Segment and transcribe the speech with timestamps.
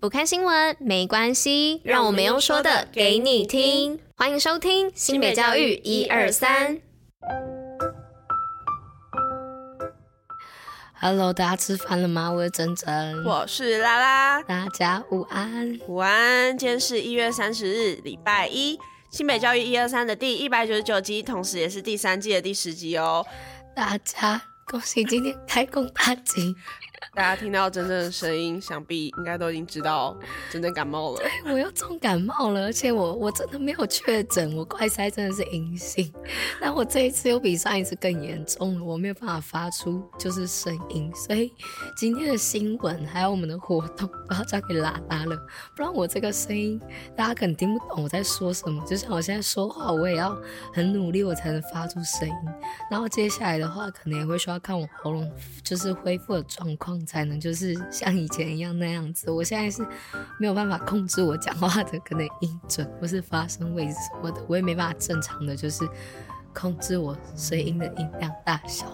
[0.00, 3.98] 不看新闻没关系，让我们用说的给你听。
[4.16, 6.80] 欢迎收听新北教育一二三。
[11.00, 12.30] Hello，大家吃饭了吗？
[12.30, 16.56] 我是珍珍，我是拉拉，大家午安，午安。
[16.56, 18.78] 今天是一月三十日，礼拜一，
[19.10, 23.26] 新北教育一二三的第一百九十九集，同时也是第三季的第十集哦。
[23.74, 26.54] 大家恭喜今天开工大吉！
[27.14, 30.16] 大家听到真正的声音，想必应该都已经知道
[30.50, 31.18] 真正感冒了。
[31.18, 36.12] 对，我又重感冒了，而且我我真的没有确诊，我快筛真的是阴性。
[36.60, 41.52] 但我这一次又比上一次更严重了，我没有办法发出就是声音，所以
[41.96, 45.36] 今天的新闻还有我们的活动都要交给拉拉了，
[45.74, 46.80] 不然我这个声音
[47.16, 48.84] 大家可能听不懂我在说什么。
[48.86, 50.36] 就像我现在说话，我也要
[50.72, 52.34] 很努力，我才能发出声音。
[52.90, 55.30] 然后接下来的话，可能也会需要看我喉咙
[55.64, 56.87] 就是恢复的状况。
[57.04, 59.30] 才能就是像以前一样那样子。
[59.30, 59.84] 我现在是
[60.38, 65.88] 没有办法控制我讲话的可能音准或是发声位置什么的，我也没办法正常的就是
[66.54, 68.86] 控制我声音的音量大小。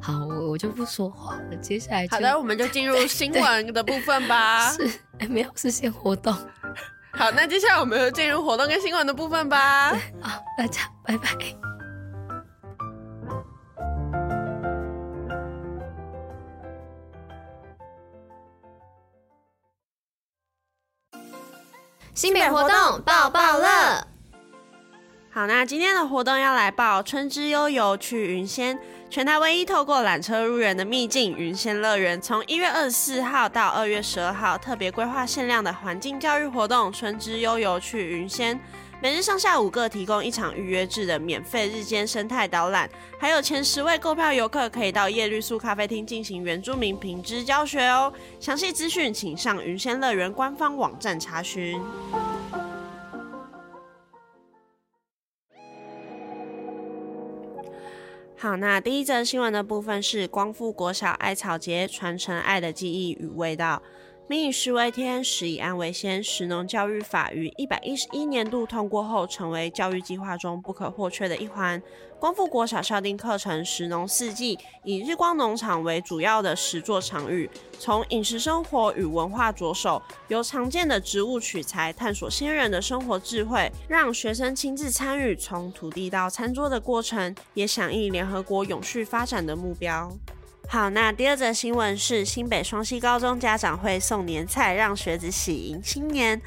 [0.00, 1.56] 好，我我就不说话了。
[1.56, 4.72] 接下来就好的，我们就进入新闻的部分吧。
[4.72, 6.32] 是，哎，没有，是先活动。
[7.12, 9.90] 好，那接下来我们就进入活动跟新闻的部分吧。
[10.20, 11.67] 好，大家拜拜。
[22.18, 24.04] 新北活动报报乐，
[25.30, 28.76] 好，那今天的活动要来报春之悠游去云仙，
[29.08, 38.58] 全台唯一透过缆车入园的秘境云仙乐园，从一月二十四号到二月十二号，特别规划限量的环境教育活动，春之悠游去云仙。
[39.00, 48.12] 每日上下午各提供一场预约制的免费日间生态导览，还有前十位购票游客可以到叶绿素咖啡厅进行原住民品质教学哦。
[48.40, 51.80] 详细资讯请上云仙乐园官方网站查询。
[58.36, 63.80] 好，那第一则新闻的部分是光复国小艾草节，传承爱的记忆与味道。
[64.30, 66.22] 民以食为天，食以安为先。
[66.22, 71.82] 食农教育法于一百一十一年度通过后，成为教育计划中不可或缺的一环。
[72.20, 90.12] 光复国小校订课程“食农四季”，以日光农场为主要的实作场域，从饮食生活与文化着手，由常见的植物取材，探索先人的生活智慧，让学生亲自参与从土地到餐桌的过程，也响应联合国永续发展的目标。
[90.70, 96.38] 好，那第二则新闻是新北双溪高中家长会送年菜，让学子喜迎新年。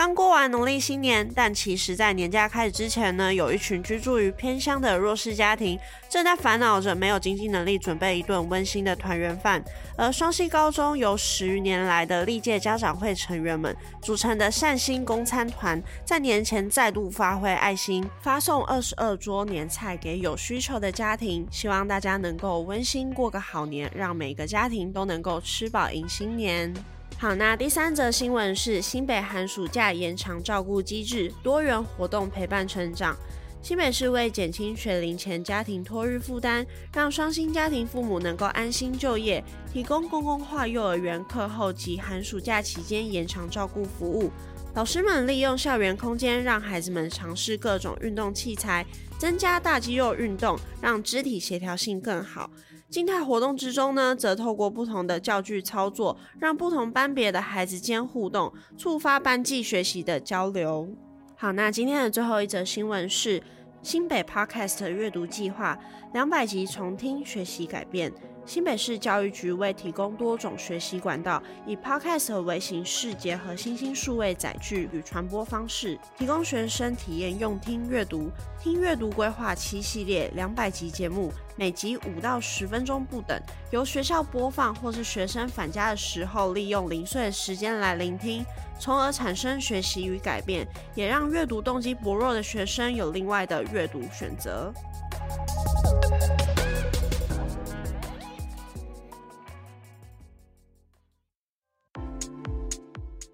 [0.00, 5.78] 刚过完农历新年，但其实，在年假开始之前呢，有一群居住于偏乡的弱势家庭，
[6.08, 9.62] 正在烦恼着没有经济能力准备一顿温馨的团圆饭。
[9.98, 26.72] 而双溪高中由十余年来的历届家长会成员们组成的善心供餐团，在年前再度发挥爱心，发送二十二桌年菜给有需求的家庭，希望大家能够温馨过个好年，让每个家庭都能够吃饱迎新年。
[27.20, 33.14] 好，那第三则新闻是新北寒暑假延长照顾机制，多元活动陪伴成长。
[33.60, 36.64] 新北市为减轻学龄前家庭托育负担，
[36.94, 44.30] 让双薪家庭父母能够安心就业，提供公共化幼儿园课后及寒暑假期间延长照顾服务。
[44.72, 48.86] 老师们利用校园空间，让孩子们尝试各种运动器材，
[49.18, 52.50] 增加大肌肉运动，让肢体协调性更好。
[52.90, 60.88] 静态活动之中呢，则透过不同的教具操作，让不同班别的孩子间互动，触发班际学习的交流。
[61.36, 63.40] 好，那今天的最后一则新闻是
[63.80, 65.78] 新北 Podcast 阅读计划，
[66.12, 68.12] 两百集重听学习改变。
[68.46, 78.28] 新北市教育局为提供多种学习管道，以 Podcast 为形式，结合新兴数位载具与传播方式，提供学生体验用听阅读。
[78.60, 83.40] 听阅读规划七系列两百集节目，每集五到十分钟不等，
[83.70, 88.44] 由学校播放，或是学生返家的时候利用零碎的时间来聆听，
[88.80, 90.66] 从而产生学习与改变，
[90.96, 94.72] 也让阅读动机薄弱的学生有另外的阅读选择。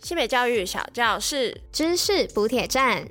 [0.00, 3.06] 新北教育小教室知识补铁站。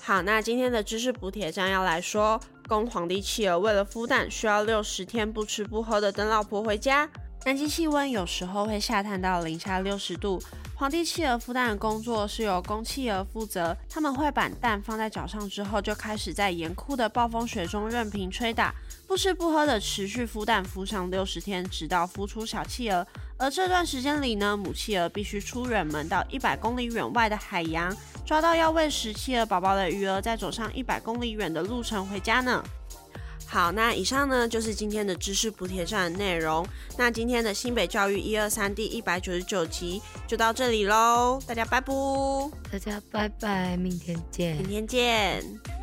[0.00, 7.08] 好，那今天的知识补铁站要来说，供皇帝企鹅为了孵蛋，需要六十天不吃不喝的等老婆回家。
[7.44, 10.42] 南极气温有时候会下探到零下六十度，
[10.74, 18.74] 皇帝企鹅孵蛋的工作是由公企鹅负责，他们会把蛋放在脚上之后，就开始在严酷的暴风雪中任凭吹打，
[19.06, 23.06] 不吃不喝的持续孵蛋，孵上六十天，直到孵出小企鹅。
[23.40, 27.96] 而这段时间里呢，母企鹅必须出远门到一百公里远外的海洋，
[28.26, 32.62] 抓到要喂食企鹅宝宝的鱼儿，再走上一百公里远的路程回家呢。
[33.46, 36.64] 好，那以上呢就是今天的知识补贴站的内容。
[36.98, 41.92] 那今天的新北教育一二三第一百九十九集就到这里喽，大家拜拜，
[42.70, 45.79] 大家拜拜，明天见，明天见。